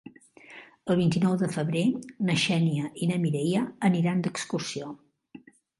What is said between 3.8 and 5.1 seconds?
aniran d'excursió.